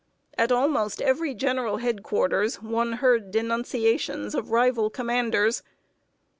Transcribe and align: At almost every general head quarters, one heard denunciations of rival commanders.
At 0.35 0.51
almost 0.51 0.99
every 0.99 1.35
general 1.35 1.77
head 1.77 2.01
quarters, 2.01 2.55
one 2.59 2.93
heard 2.93 3.29
denunciations 3.29 4.33
of 4.33 4.49
rival 4.49 4.89
commanders. 4.89 5.61